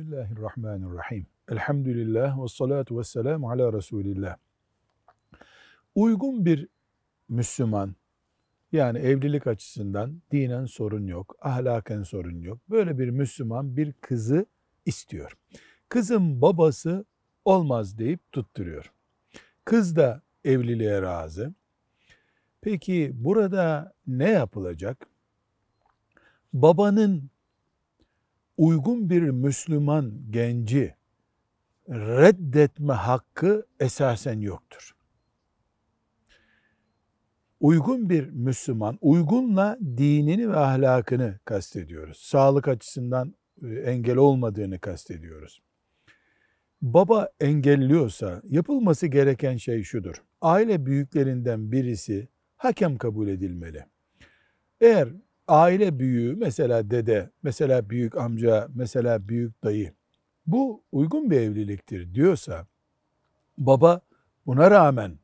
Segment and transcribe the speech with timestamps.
[0.00, 1.26] Bismillahirrahmanirrahim.
[1.48, 4.36] Elhamdülillah ve salatu ve selamu ala Resulillah.
[5.94, 6.68] Uygun bir
[7.28, 7.94] Müslüman,
[8.72, 12.58] yani evlilik açısından dinen sorun yok, ahlaken sorun yok.
[12.70, 14.46] Böyle bir Müslüman bir kızı
[14.86, 15.36] istiyor.
[15.88, 17.04] Kızın babası
[17.44, 18.92] olmaz deyip tutturuyor.
[19.64, 21.54] Kız da evliliğe razı.
[22.60, 25.06] Peki burada ne yapılacak?
[26.52, 27.30] Babanın
[28.60, 30.94] uygun bir Müslüman genci
[31.88, 34.94] reddetme hakkı esasen yoktur.
[37.60, 42.16] Uygun bir Müslüman, uygunla dinini ve ahlakını kastediyoruz.
[42.16, 45.62] Sağlık açısından e, engel olmadığını kastediyoruz.
[46.82, 50.22] Baba engelliyorsa yapılması gereken şey şudur.
[50.40, 53.86] Aile büyüklerinden birisi hakem kabul edilmeli.
[54.80, 55.08] Eğer
[55.48, 59.92] aile büyüğü mesela dede, mesela büyük amca, mesela büyük dayı
[60.46, 62.66] bu uygun bir evliliktir diyorsa
[63.58, 64.00] baba
[64.46, 65.18] buna rağmen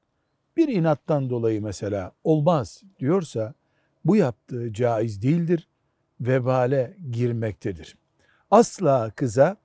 [0.57, 3.55] bir inattan dolayı mesela olmaz diyorsa
[4.05, 5.69] bu yaptığı caiz değildir,
[6.21, 7.97] vebale girmektedir.
[8.51, 9.57] Asla kıza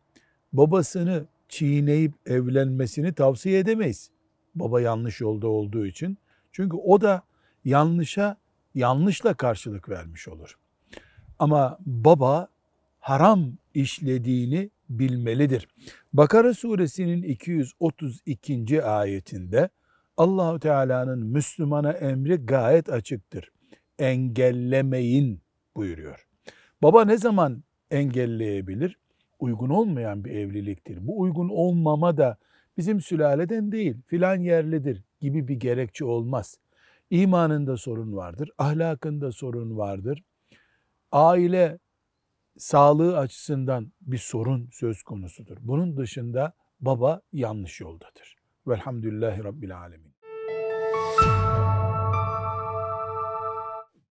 [0.54, 4.10] babasını çiğneyip evlenmesini tavsiye edemeyiz.
[4.56, 6.18] Baba yanlış yolda olduğu için.
[6.52, 7.24] Çünkü o da
[7.66, 8.38] yanlışa
[8.76, 10.58] yanlışla karşılık vermiş olur.
[11.40, 12.48] Ama baba
[13.00, 15.68] haram işlediğini bilmelidir.
[16.14, 18.84] Bakara suresinin 232.
[18.84, 19.70] ayetinde
[20.18, 23.52] Allahu Teala'nın Müslümana emri gayet açıktır.
[24.00, 25.42] Engellemeyin
[25.76, 26.28] buyuruyor.
[26.82, 28.98] Baba ne zaman engelleyebilir?
[29.40, 31.08] Uygun olmayan bir evliliktir.
[31.08, 32.38] Bu uygun olmama da
[32.78, 36.58] bizim sülaleden değil filan yerlidir gibi bir gerekçe olmaz.
[37.12, 40.24] İmanında sorun vardır, ahlakında sorun vardır.
[41.12, 41.80] Aile
[42.58, 45.58] sağlığı açısından bir sorun söz konusudur.
[45.62, 48.36] Bunun dışında baba yanlış yoldadır.
[48.68, 50.21] Velhamdülillahi Rabbil Alemin.